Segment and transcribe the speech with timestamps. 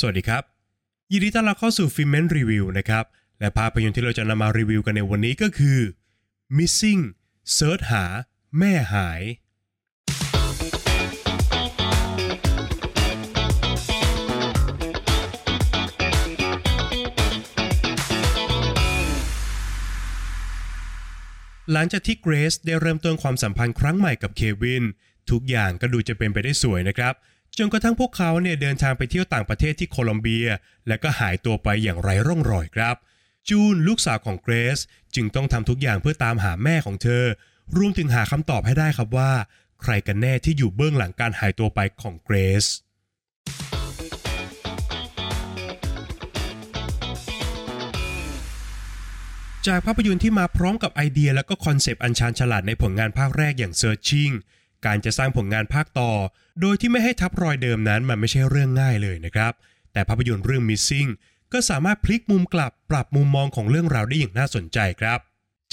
[0.00, 0.42] สวัสดีครับ
[1.12, 3.04] ยินดีต้อนรับเข้าสู่ฟิเมนรีวิวนะครับ
[3.40, 5.78] และภาพยนตร์ที่เราจะนำมารีวิวกันในวันนี้ก็คือ
[6.56, 7.02] Missing
[7.54, 8.04] search หา
[8.58, 9.22] แม่หาย
[21.72, 24.84] หลังจากที่เกรซได้เริ่มต้นความสัมพันธ์ครั้งใหม่กับเควิน
[25.30, 27.14] ทุกอย่างก็ดูจะเป็นไปได้สวยนะครับ
[27.58, 30.46] จนกระทั่งพวกเขาเนี่ยเดินทางไปเที่ยวต่างประเทศที่โคลอมเบีย
[30.88, 32.96] และก็หายตัวไปอย่างไร้ร่องรอยครับ
[33.48, 34.78] จูนลูกสาวของเกรซ
[35.14, 37.24] จึงต้องทำทุกอย่างเพื่อตามหาแม่ของเธอ
[37.76, 39.32] รวมถึงหาคำตอบให้ได้ครับว่า
[39.82, 42.66] ใครกันแน่ที่อยู่เบื้องหลังการหายตัวไปของเกรซ
[49.66, 54.34] จากภาพยนตร์ที่มาพร้อมกับไอเดียและก็คอนเซปต์อันชาญฉลาดในผลงานภาคแรกอย่าง Searching
[54.84, 56.10] การจะสร้างผลงานภาคต่อ
[56.60, 59.52] โดยที่ไม่ให้ทับรอยเดิมนั้นมันไม่ใช่เรื่องง่ายเลยนะครับ
[59.92, 61.10] แต่ภาพยนตร์เรื่อง Missing
[61.52, 65.18] ก็สามารถพลิกมุมกลับปรับมุมมองของเรื่องราวได้อย่างน่าสนใจครับ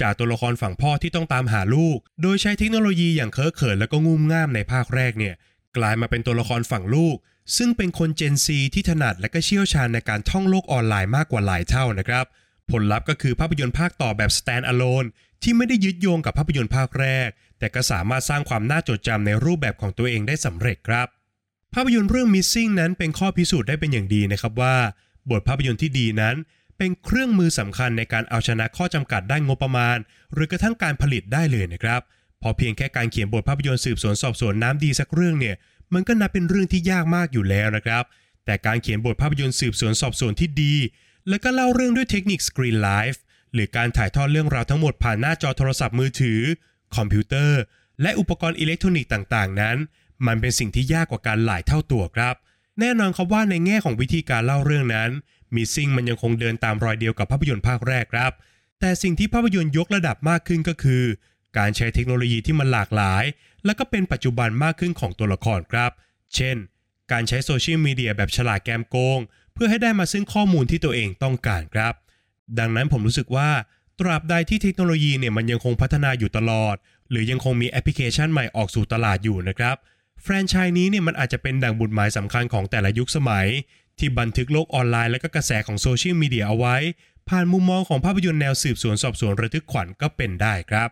[0.02, 5.36] จากตัวละครฝั่งพ่อที่ต้องตามหาลูก โดยใช้เทคโนโลยีอย่างเคอะเขินและก็งุ่มง่ามในภาคแรกเนี่ย
[5.78, 7.16] กลายมาเป็นตัวละครฝั่งลูก
[7.58, 12.26] ซึ่งเป็นคนเจนซีที่ถนัดและก็เชี่ยวชาญในการท่องโลกออนไลน์มากกว่าหลายเท่านะครับ
[12.72, 15.08] ผลลัพธ์ก็คือภาพยนตร์ภาคต่อแบบ stand alone
[15.44, 21.08] ที่ไม่ได้ยึดโยงกับภาพยนตร์ภาคแรก แต่ก็สามารถสร้างความน่าจดจำในรูปแบบของตัวเองได้สำเร็จครับ
[21.74, 24.76] ภาพยนตร์เรื่อง Missing นั้นเป็นข้อพิสูจน์ได้เป็นอย่างดีนะครับว่า
[25.32, 26.36] บทภาพยนตร์ที่ดีนั้น
[26.78, 29.98] เป็นเครื่องมือสำคัญในการเอาชนะข้อจำกัดด้านงบประมาณ
[30.34, 32.02] หรือกระทั่งการผลิตได้เลยนะครับ
[32.42, 35.56] พอเพียงแค่การเขียนบทภาพยนตร์สืบสวนสอบสวนน้ำดีสักเรื่องเนี่ย
[35.94, 38.04] มันก็นับเป็นเรื่องที่ยากมากอยู่แล้วนะครับ
[38.46, 40.76] แต่การเขียนบทภาพยนตร์สืบสวนสอบสวนที่ดี
[41.30, 43.23] แล้วก็เล่าเรื่องด้วยเทคนิค screenlife
[43.54, 46.40] หรือการถ่ายทอดเรื่องราวทั้งหมดผ่านหน้าจอโทรศัพท์มือถือ
[46.96, 47.60] คอมพิวเตอร์
[48.02, 49.78] และอุปกรณ์อิเล็กทรอนิกส์ต่างๆ นั้น
[50.28, 52.36] มันเป็นสิ่งที่ยากกว่ากันหลายเท่าตัวครับ
[52.80, 55.10] แน่นอนครับว่าในแง่ของวิธีการเล่าเรื่องนั้น
[55.56, 58.32] Missing มันยังคงเดินตามรอยเดียวกับภาพยนตร์ภาคแรกครับ
[58.80, 61.04] แต่สิ่งที่ภาพยนตร์ยกระดับมากขึ้นก็คือ
[61.58, 63.24] การใช้เทคโนโลยีที่มันหลากหลาย
[63.66, 65.92] และก็เป็นปัจจุบันมากขึ้นของตัวละครครับ
[66.36, 66.58] เช่น
[67.12, 69.20] การใช้โซเชียลมีเดียแบบฉลาดแกมโกง
[69.54, 71.94] เพื่อให้ได้มาซึ่งข้อมูลที่ตัวเองต้องการครับ
[72.60, 73.50] ดังนั้นผมรู้สึกว่า
[74.00, 76.76] ตราบใดที่เทคโนโลยีเนี่ยมันยังคงพัฒนาอยู่ตลอด
[77.10, 79.76] หรือยังคงมีแอปพลิเคชันใหม่ออกสู่ตลาดอยู่นะครับ
[80.22, 83.48] แฟรนไชส์นี้เนี่ยมันอาจจะเป็นดั่งหมุดหมายสำคัญของแต่ละยุคสมัย
[84.00, 86.76] ที่บันทึกโลกออนไลน์และก็กระแสของโซเชียลมีเดียเอาไว้
[87.30, 90.90] ผ่านมุมมองของภาพยนตร์แนวสืบสวนสอบสวนระทึกขวัญก็เป็นได้ครับ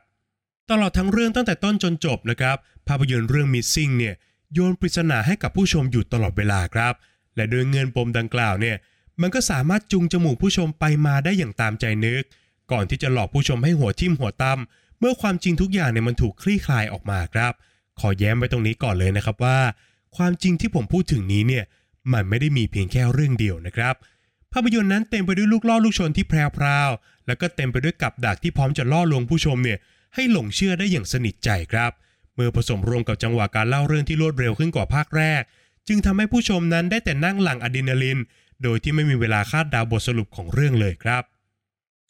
[0.72, 2.58] ตลอดทั้งเรื่องตั้งแต่ต้นจนจบนะครับ
[2.88, 4.16] ภาพยนตร์เรื่อง Missing เนี่ย
[4.54, 6.94] โยนปริศนาให้กับผู้ชมอยู่ตลอดเวลาครับ
[7.36, 8.76] และโดยเงินปมดังกล่าวเนี่ย
[9.22, 12.24] มันก็สามารถจูงจมูกผู้ชมไปมาได้อย่างตามใจนึก
[12.72, 17.54] ก่อนที่จะหลอกผู้ชมให้หัวทิ่มหัวตำเมื่อความจริงทุกอย่างเนี่ยมันถูกคลี่คลายออกมาครับ
[18.00, 19.60] ขอแย้มไว้ตรงนี้ก่อนเลยนะครับว่า
[20.18, 21.64] ความจริงที่ผมพูดถึงนี้เนี่ย
[22.14, 23.96] มันไม่ได้มีเพียงแค่เรื่องเดียวนะครับ
[24.54, 29.78] ภาพยนตร์นั้นเต็มไปด้วยลูกล่อลูกชนที่แพรวๆแล้วก็เต็มไปด้วยกับดักที่พร้อมจะล่อลวงผู้ชมเนี่ย
[30.16, 31.92] ให้หลงเชื่อได้อย่างสนิทใจครับ
[32.36, 35.42] เมื่อผสมรวมกับจังหวะการเล่าเรื่องที่รวดเร็วขึ้นกว่าภาคแรก
[35.88, 38.20] จึงทำให้ผู้ชมนั้นได้แต่นั่งหลั่งอะดรีนาลิน
[38.64, 41.24] โดยที่ไม่มีเวลาคาดดาวบทสรุปของเรื่องเลยครับ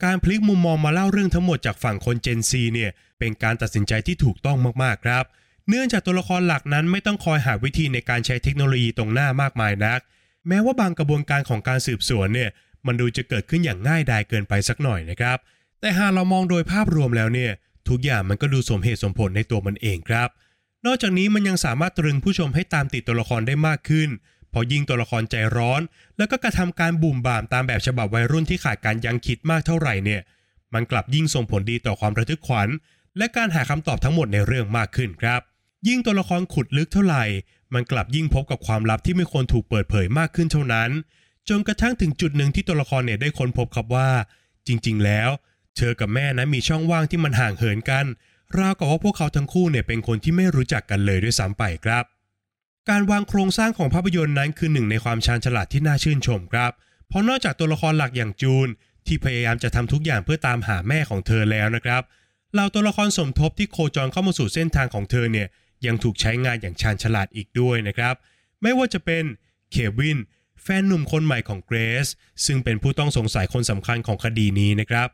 [0.04, 5.24] การพลิกมุมมองมาเล่าเรื่องทั้งหมดจากฝั่งคนเจนซีเนี่ยเป็นการตัดสินใจที่ถูกต้องมากๆครับ
[5.70, 10.00] เนื่องจากตัวละครหลักนั้นไม่ต้องคอยหาวิธีในการใช้เทคโนโลยีตรงหน้ามากมายนัก
[10.48, 12.50] แม้ว่าบางกระบวนการของการสืบสวนเนี่ย
[12.86, 15.38] มันดูจะเกิดขึ้นอย่างง่ายดายเกินไปสักหน่อยนะครับ
[15.80, 17.52] แต่หากเรามองโดยภาพรวมแล้วเนี่ย
[17.90, 20.30] ทุกอย่างมันก็ดูสมเหตุสมผลในตัวมันเองครับ
[20.86, 24.10] นอกจากนี้มันยังสามารถตรึงผู้ชมให้ตามติดตัวละครได้มากขึ้น
[24.54, 25.82] พอยิ่งตัวละครใจร้อน
[26.18, 30.22] แล้วก็กระทำการบุ่มบ่ามตามแบบฉบับวัยรุ่นที่ขาดการยังคิดมากเท่าไหร่เนี่ย
[30.74, 32.70] มันกลับยิ่งส่งผลดีต่อความระทึกขวัญ
[33.18, 35.42] และการหาคำตอบทั้งหมดในเรื่องมากขึ้นครับ
[35.88, 37.26] ยิ่งตัวละครขุดลึกเท่าไหร่
[37.74, 40.90] มันกลับยิ่งพบกับความลับที่ไม่ควรถูกเปิดเผยมากขึ้นเท่านั้น
[41.50, 44.10] จนกระทั่งถึงจุดหนึ่งที่ตัวละครเนี่ยได้ค้นพบครับว่า
[44.68, 45.30] จริง ๆ แล้ว
[45.78, 48.06] เธอกับแม่นะมีช่องว่างที่มันห่างเหินกัน
[48.58, 52.04] ราวกับว่าพวกเขาทั้งคู่เนี่ยเป็นคนที่ไม่รู้จักกันเลยด้วยซ้ำไปครับ
[52.90, 56.72] การวางโครงสร้างของภาพยนตร์นั้นคือหนึ่งในความชาญฉลาดที่น่าชื่นชมครับ
[57.08, 58.68] เพราะนอกจากตัวละครหลักอย่างจูน
[59.08, 62.02] ที่พยายามจะทำทุกอย่างเพื่อตามหาแม่ของเธอแล้วนะครับ
[62.54, 65.48] เหล่าตัวละครสมทบที่โคจรเข้ามาสู่เส้นทางของเธอเนี่ย
[65.86, 68.16] ยังถูกใช้งานอย่างชาญฉลาดอีกด้วยนะครับ
[68.62, 69.24] ไม่ว่าจะเป็น
[69.72, 70.18] เควิน
[70.64, 72.08] แฟนหนุ่มคนใหม่ของเกรซ
[72.46, 75.08] ซึ่งเป็นผู้ต้องสงสัยคนสำคัญของคดีนี้นะครับ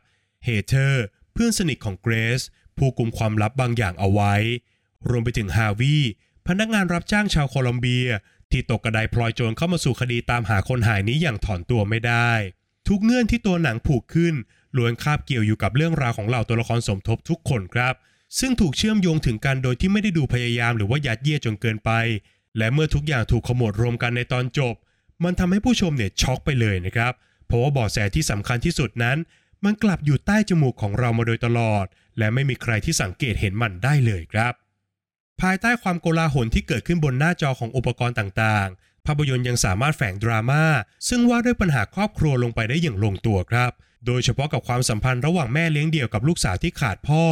[0.44, 2.40] เฮเธอร์เพื่อนสนิทของเกรซ
[2.76, 4.34] ผู้กุมความลับบางอย่างเอาไว้
[5.08, 5.96] รวมไปถึงฮาวี
[6.48, 8.08] พนักงานรับจ้างชาวโคลอมเบีย
[8.50, 12.30] ที่ตกกระไดพลอยโจรเข้ามาสู่คดีตามหาคนหายนี้อย่างถอนตัวไม่ได้
[12.88, 14.34] ทุกเงื่อนที่ตัวหนังผูกขึ้น
[14.76, 17.94] ล้วนคาบเกี่ยวอยู่กับเรื่องราวของเหล่าตัวละครสมทบทุกคนครับ
[18.38, 21.90] ซึ่งถูกเชื่อมโยงถึงกันโดยที่ไม่ได้ดูพยายามหรือว่ายัดเยียดจนเกินไป
[22.58, 24.74] และเมื่อทุกอย่างถูกขมวดรวมกันในตอนจบ
[25.24, 27.12] มันทำให้ผู้ชมเนี่ยช็อกไปเลยนะครับ
[27.46, 29.18] เพราะว่าเบาะแสที่สำคัญที่สุดนั้น
[29.64, 31.86] มันกลับอยู่ใต้จมูกของเรามาโดยตลอด
[32.18, 34.54] และไม่มีใครที่สังเกตเห็นมันได้เลยครับ
[35.40, 40.64] ภายใต้ความโกลาหลที่เกิดขึ้นบนหน้าจอของอุปกรณ์ต่างๆ ภาพยนตร์ยังสามารถแฝงดราม่า
[41.08, 43.72] ซึ่งว่าด้วยปัญหาครอบครัวลงไปได้อย่างลงตัวครับ
[44.06, 47.24] โดยเฉพาะกับความสัมพันธ์ระหว่างแม่เลี้ยงเดี่ยวกับลูกสาวที่ขาดพ่อ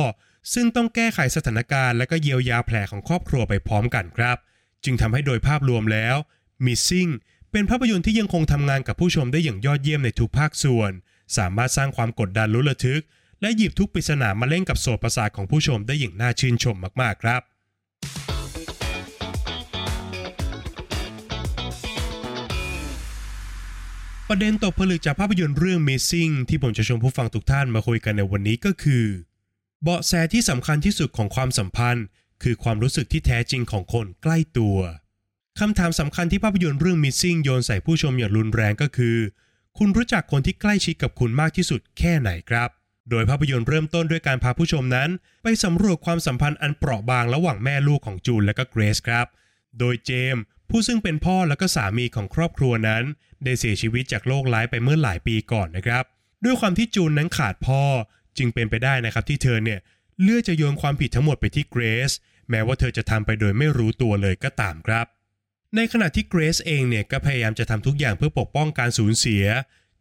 [0.55, 4.37] ซึ่งต้องแก้ไขสถานการณ์และก็เยียวยาแผลของครอบครัวไปพร้อมกันครับ
[4.85, 6.17] จึงทำให้โดยภาพรวมแล้ว
[6.65, 7.11] Missing
[7.53, 10.93] เป็นภาพยนตร์ที่ยังคงทำงานกับผู้ชมได้อย่างยอดเยี่ยมในทุกภาคส่วน
[11.37, 13.03] สามารถสร้างความกดดันลุ้นระทึก
[13.41, 17.43] และหยิบทุกปริศนามาเล่นกับโสตประสาทของผู้ชมได้อย่างน่าชื่นชมมากๆครับ
[24.31, 29.05] ประเด็นตกผลึกจากภาพยนตร์เรื่อง Missing ที่ผมจะชวนผู้ฟังทุกท่านมาคุยกันในวันนี้ก็คือ
[29.83, 32.05] เบาะแสที่สำคัญที่สุดของความสัมพันธ์
[32.43, 34.79] คือความรู้สึกที่แท้จริงของคนใกล้ตัว
[35.61, 39.17] คำถามสำคัญที่ภาพยนตร์เรื่อง Missing โยนใส่ผู้ชมอย่างรุนแรงก็คือ
[39.79, 42.69] คุณรู้จักคนที่ใกล้ชิดกับคุณมากที่สุดแค่ไหนครับ
[43.11, 45.11] โดยภาพยนตร์เริ่มต้นด้วยการพาผู้ชมนั้น
[45.43, 49.27] ไปสำรวจความสัมพันธ์อันเปราะบางระหว่างแม่ลูกของจูนและก็เกรซครับ
[49.79, 53.03] โดยเจมส์ ผู้ซึ่งเป็นพ่อและก็สามีของครอบครัวนั้น
[53.45, 56.05] ได้เสียชีวิตจากโรคร้ายไปเมื่อหลายปีก่อนนะครับ
[56.45, 57.83] ด้วยความที่จูนนั้นขาดพ่อ
[58.39, 59.81] จึงเป็นไปได้นะครับที่เธอเนี่ย
[60.23, 62.13] เลือกจะโยนความผิดทั้งหมดไปที่เกรซ
[62.51, 65.07] แม้ว่าเธอจะทำไปโดยไม่รู้ตัวเลยก็ตามครับ
[65.77, 69.45] ในขณะที่เกรซเองเนี่ยก็พยายามจะทำทุกอย่างเพื่อปกป้องการสูญเสีย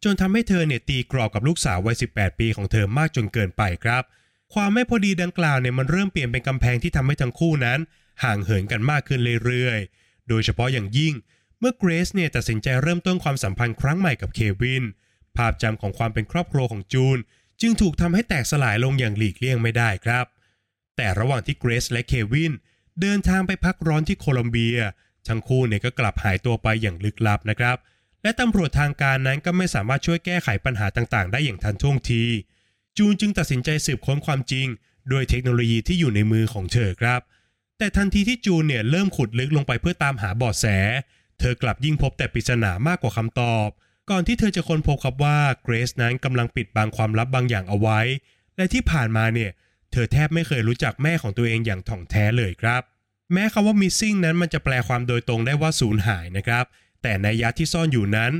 [0.04, 4.02] จนทำให้เธอเนี่ยตีกรอบกับลูกสาววัย 18 ปีของเธอมากจนเกินไปครับ
[4.54, 7.78] ความไม่พอดีดังกล่าวเนี่ยมันเริ่มเปลี่ยนเป็นกำแพงที่ทำให้ทั้งคู่นั้น
[8.24, 11.14] ห่างเหินกันมากขึ้นเรื่อยๆ โดยเฉพาะอย่างยิ่ง
[11.58, 14.84] เมื่อเกรซเนี่ยตัดสินใจเริ่มต้นความสัมพันธ์ครั้งใหม่กับเควิน
[15.36, 17.18] ภาพจำของความเป็นครอบครัวของจูน
[17.60, 20.26] จึงถูกทำให้แตกสลายลงอย่างหลีกเลี่ยงไม่ได้ครับ
[20.96, 22.52] แต่ระหว่างที่เกรซและเควิน
[23.00, 24.78] เดินทางไปพักร้อนที่โคลอมเบีย
[25.28, 27.76] ทั้งคู่เนี่ยก็กลับหายตัวไปอย่างลึกลับนะครับ
[28.22, 32.22] และตำรวจทางการนั้นก็ไม่สามารถช่วยแก้ไขปัญหาต่างๆ ได้อย่างทันท่วงที
[32.96, 34.66] จูนจึงตัดสินใจสืบค้นความจริง
[35.10, 37.20] โดยเทคโนโลยีที่อยู่ในมือของเธอครับ
[37.78, 40.66] แต่ทันทีที่จูนเนี่ยเริ่มขุดลึกลงไปเพื่อตามหาเบาะแส
[41.40, 43.68] เธอกลับยิ่งพบแต่ปริศนามากกว่าคำตอบ
[44.10, 48.00] ก่อนที่เธอจะค้นพบครับว่าเกรซนั้นกำลังปิดบังความลับบางอย่างเอาไว้
[48.56, 49.50] และที่ผ่านมาเนี่ย
[49.92, 52.82] เธอแทบไม่เคยรู้จักแม่ของตัวเองอย่างถ่องแท้เลยครับ
[53.32, 56.64] แม้คำว่า missing นั้นมันจะแปลความโดยตรงได้ว่าสูญหายนะครับ
[57.02, 58.32] แต่ในยะที่ซ่อนอยู่นั้น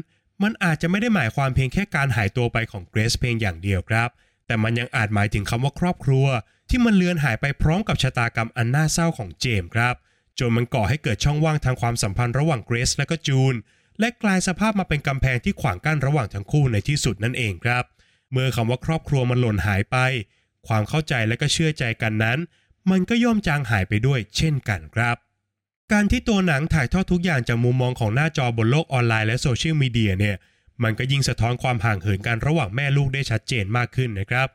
[0.42, 4.08] มันอาจจะไม่ได้หมายความเพียงแค่การหายตัวไปของเกรซเพียงอย่างเดียวครับ
[4.46, 6.26] แต่มันยังอาจหมายถึงคำว่าครอบครัว
[6.70, 9.94] ที่มันเลือนหายไปพร้อมกับชะตากรรมอันน่าเศร้าของเจมส์ครับ
[10.38, 13.54] จนมันก่อให้เกิดช่องว่างทางความสัมพันธ์ระหว่างเกรซและก็จูน
[14.00, 17.84] และกลายสภาพมาเป็นกำแพงที่ขวางกั้นระหว่างทั้งคู่ในที่สุดนั่นเองครับ
[18.32, 19.96] เมื่อคำว่าครอบครัวมันหล่นหายไป
[20.66, 22.38] ความเข้าใจและก็เชื่อใจกันนั้น
[22.90, 25.16] มันก็ย่อมจางหายไปด้วย เช่นกันครับ
[25.92, 30.36] การที่ตัวหนังถ่ายทอดทุกอย่างจากมุมมองของหน้าจอบนโลกออนไลน์และโซเชียลมีเดียเนี่ย
[30.82, 34.48] มันก็ยิ่งสะท้อนความห่างเหินกันระหว่างแม่ลูกได้ชัดเจนมากขึ้นนะครับ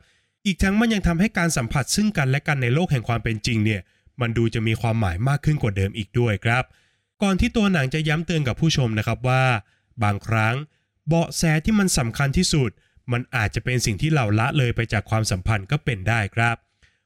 [0.46, 3.80] อีกทั้งมันยังทำให้การสัมผัสซึ่งกันและกันในโลกแห่งความเป็นจริงเนี่ย
[4.20, 6.64] มันดูจะมีความหมายมากขึ้นกว่าเดิมอีกด้วยครับ
[7.22, 9.44] ก่อนที่ตัวหนังจะย้ำเตือนกับผู้ชมนะครับว่า
[10.02, 10.54] บางครั้ง
[11.08, 12.70] เบาะแสที่มันสำคัญที่สุด
[13.12, 16.56] มันอาจจะเป็นสิ่งที่เราละเลยไปจากความสัมพันธ์ก็เป็นได้ครับ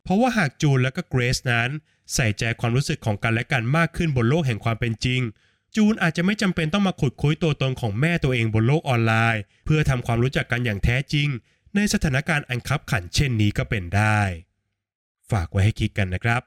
[0.03, 1.71] เพราะว่าหากจูนและก็เกรซนั้น
[2.15, 5.21] ใส่ใจความรู้สึกของกันและกันมากขึ้นบนโลกแห่งความเป็นจริง
[5.77, 11.29] จูนอาจจะไม่จำเป็นต้องมาขุดคุยตัวตนของแม่ตัวเองบนโลกออนไลน์ เพื่อทำความรู้จักกันอย่างแท้จริง
[11.75, 14.21] ในสถานการณ์อันคับขันเช่นนี้ก็เป็นได้
[15.31, 16.43] ฝากไว้ให้คิดกันนะครับ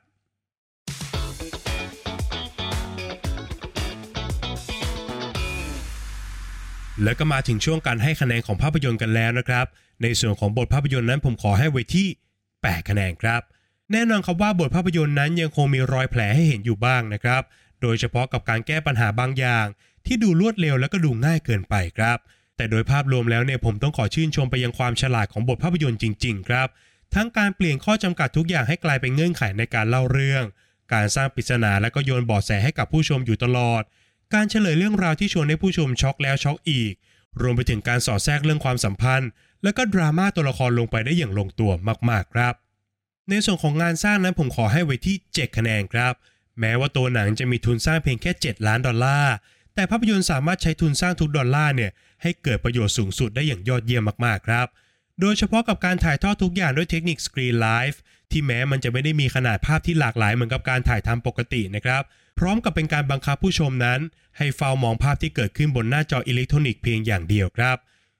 [7.03, 9.65] แล้วก็มาถึงช่วงการให้คะแนนของภาพยนตร์กันแล้วนะครับ
[10.01, 12.08] ในส่วนของบทภาพยนตร์นั้นผมขอให้ไว้ที่
[12.50, 13.42] 8 คะแนนครับ
[13.92, 17.42] แน่นอนครับว่าบทภาพยนตร์นั้นยังคงมีรอยแผลให้เห็นอยู่บ้างนะครับ
[17.81, 19.65] โดยเฉพาะกับการแก้ปัญหาบางอย่าง
[20.05, 22.17] ที่ดูรวดเร็วและก็ดูง่ายเกินไปครับ
[22.55, 26.67] แต่โดยภาพรวมแล้วเนี่ยผมต้องขอชื่นชมไปยังความฉลาดของบทภาพยนตร์จริง ๆ ครับ
[27.15, 30.43] ทั้งการเปลี่ยนข้อจำกัดทุกอย่างให้กลายเป็นเงื่อนไขในการเล่าเรื่อง
[30.93, 33.83] การสร้างปริศนาและก็โยนเบาะแสให้กับผู้ชมอยู่ตลอด
[34.33, 36.93] การเฉลยเรื่องราวที่ชวนให้ผู้ชมช็อกแล้วช็อกอีก
[37.41, 39.29] รวมไปถึงการสอดแทรกเรื่องความสัมพันธ์
[39.63, 41.71] และก็ดราม่าตัวละครลงไปได้อย่างลงตัว
[42.09, 42.53] มากๆครับ
[43.29, 46.13] ในส่วนของงานสร้างนั้นผมขอให้ไว้ที่ 7 คะแนนครับ
[46.60, 49.34] แม้ว่าตัวหนังจะมีทุนสร้างเพียงแค่ 7 ล้านดอลลาร์
[49.75, 54.68] แต่ภาพยนตร์สามารถใช้ทุนสร้างทุกดอลลาร์เนี่ยให้เกิดประโยชน์สูงสุดได้อย่างยอดเยี่ยมมากๆครับ
[55.20, 58.00] โดยเฉพาะกับการถ่ายทอดทุกอย่างด้วยเทคนิค screenlife
[58.32, 62.04] ที่แม้มันจะไม่ได้มีขนาดภาพที่หลากหลายเหมือนกับการถ่ายทำปกตินะครับ
[62.39, 64.00] พร้อมกับเป็นการบังคับผู้ชมนั้น
[64.38, 67.78] ให้เฝ้ามองภาพที่เกิดขึ้นบนหน้าจออิเล็กทรอนิกส์เพียงอย่างเดียวครับ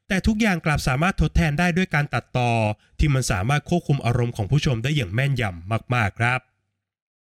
[0.08, 2.52] แต่ทุกอย่างกลับสามารถทดแทนได้ด้วยการตัดต่อ
[3.00, 6.40] ที่มันสามารถควบคุมอารมณ์ของผู้ชมได้อย่างแม่นยำมากๆครับ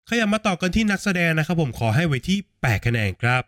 [0.10, 3.42] ขยับมาต่อกันที่นักแสดงนะครับผมขอให้ไว้ที่ 8 คะแนนครับ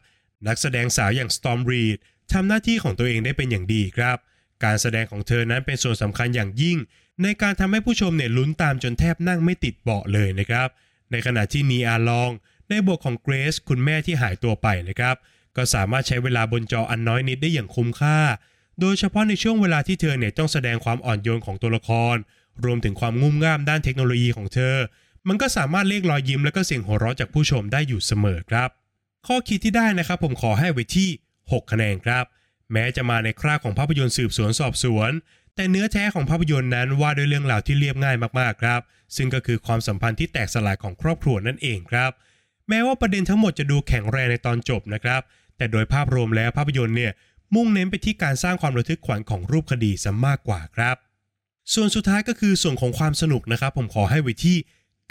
[0.47, 1.97] นักแสดงสาวอย่าง Storm Reed
[2.33, 4.17] ทำหน้าที่ของตัวเองได้เป็นอย่างดีครับ
[4.63, 6.77] การแสดงของเธอนั้นเป็นส่วนสำคัญอย่างยิ่ง
[7.23, 10.67] ในการทำให้ผู้ชมเนี่ยลุ้นตามจนแทบนั่งไม่ติดเบาะเลยนะครับ
[11.11, 12.29] ในขณะที่นีอาลอง
[12.69, 15.15] ในบทของเกรซคุณแม่ที่หายตัวไปนะครับ
[15.55, 18.19] ก็สามารถใช้เวลาบนจออันน้อยนิดได้อย่างคุ้มค่า
[18.79, 22.15] โดยเฉพาะในช่วงเวลาที่เธอเนี่ยต้องแสดงความอ่อนโยนของตัวละคร
[22.65, 24.75] รวมถึงความงุ่มง่ามด้านเทคโนโลยีของเธอ
[25.27, 28.69] มันก็สามารถเรียกรอยยิ้มและก็เสียงหัวเราะจากผู้ชมได้อยู่เสมอครับ
[29.27, 31.09] ข้อคิดที่ได้นะครับ ผมขอให้ไว้ที่
[31.39, 32.25] 6 คะแนนครับ
[32.71, 35.11] แม้จะมาในคราของภาพยนตร์สืบสวนสอบสวน
[35.55, 38.81] แต่เนื้อแท้ของภาพยนตร์นั้นว่าด้วยเรื่องราวที่เรียบง่ายมากๆครับ
[39.15, 42.11] ซึ่งก็คือความสัมพันธ์ที่แตกสลายของครอบครัวนั่นเองครับ
[42.69, 45.21] แม้ว่าประเด็นทั้งหมดจะดูแข็งแรงในตอนจบนะครับ
[45.57, 47.11] แต่โดยภาพรวมแล้วภาพยนตร์เนี่ย
[47.55, 50.95] มุ่งเน้นไปที่การสร้างความระทึกขวัญของรูปคดีซะมากกว่าครับ
[51.73, 54.57] ส่วนสุดท้ายก็คือส่วนของความสนุกนะครับ ผมขอให้ไว้ที่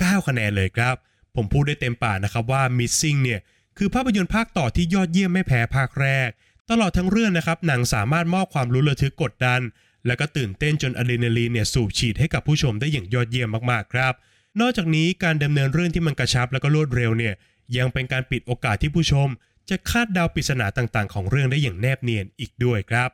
[0.03, 0.95] 9 คะแนนเลยครับ
[1.37, 3.41] ผมพูดได้เต็มปากนะครับว่า Missing เนี่ย
[3.79, 6.29] คือภาพยนตร์ภาคต่อที่ยอดเยี่ยมไม่แพ้ภาคแรก
[6.71, 9.61] ตลอดทั้งเรื่องนะครับหนังสามารถมอบความรู้ระทึกกดดัน
[10.07, 14.13] และก็ตื่นเต้นจนอะดรีนาลีนเนี่ยสูบฉีดให้กับผู้ชมได้อย่างยอดเยี่ยมมากๆครับ
[14.61, 17.35] นอกจากนี้การดำเนินเรื่องที่มันกระชับแล้วก็รวดเร็วเนี่ย
[17.77, 19.29] ยังเป็นการปิดโอกาสที่ผู้ชม
[19.71, 23.11] จะคาดเดาปริศนาต่างๆ ของเรื่องได้อย่างแนบเนียนอีกด้วยครับ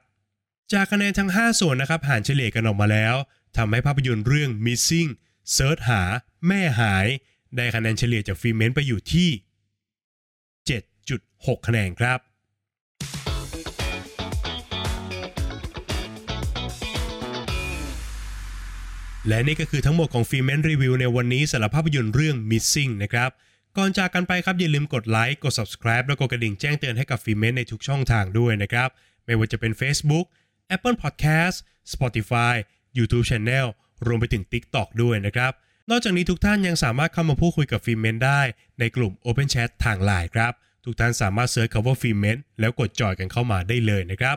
[0.73, 3.15] จากคะแนนทั้ง 5 ส่วนนะครับหารเฉลี่ยกันออกมาแล้ว
[3.57, 5.11] ทำให้ภาพยนตร์เรื่อง Missing
[5.53, 6.03] เซิร์ชหา
[6.47, 7.07] แม่หาย
[7.57, 9.31] ได้คะแนนเฉลี่ยจากฟิเมนไปอยู่ที่
[10.69, 12.19] 7.6 คะแนนครับ
[19.29, 23.31] และนี่ก็คือทั้งหมดของฟิเมนรีวิวในวันนี้สำหรับภาพยนตร์เรื่อง Missing นะครับ
[23.77, 28.89] ก่อนจากกันไปครับอย่าลืมกดไลค์ กด subscribe แล้วกดกระดิ่งแจ้งเตือนให้กับฟิเมนในทุกช่องทางด้วยนะครับ
[29.25, 30.27] ไม่ว่าจะเป็น Facebook
[30.75, 31.57] Apple Podcast
[31.93, 32.55] Spotify
[32.99, 33.67] YouTube Channel
[34.07, 35.53] รวมไปถึง TikTok ด้วยนะครับ
[35.91, 38.41] นอกจากนี้ทุกท่านยังสามารถเข้ามาพูดคุยกับฟิเมนได้
[38.79, 40.53] ในกลุ่ม Open Chat ทางไลน์ครับ
[40.85, 44.37] ทุกท่านสามารถ search คำว่าฟิเมนแล้วกดจอยกันเข้ามาได้เลยนะครับ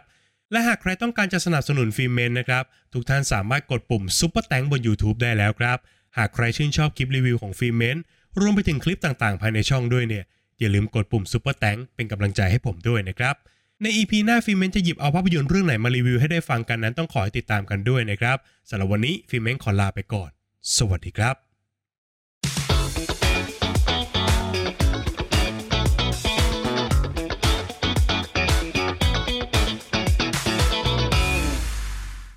[0.52, 2.64] และหากใครต้องการจะสนับสนุนฟิเมนนะครับ
[2.94, 5.78] ทุกท่านสามารถกดปุ่ม Super Thanks บน YouTube ได้แล้วครับ
[6.18, 7.98] หากใครชื่นชอบคลิปรีวิวของฟิเมน
[8.40, 10.24] รวมไปถึงคลิปต่างๆ ภายในช่องด้วยเนี่ย
[10.60, 13.36] อย่าลืมกดปุ่ม Super Thanks เป็นกำลังใจให้ผมด้วยนะครับ
[13.84, 18.38] ใน EP หน้าฟิเมนจะหยิบเอาภาพยนตร์เรื่องไหนมารีวิวให้ได้ฟังกันนั้นต้องขอให้ติดตามกันด้วยนะครับ
[18.70, 20.30] สำหรับวันนี้ฟิเมนขอลาไปก่อน
[20.78, 21.49] สวัสดีครับ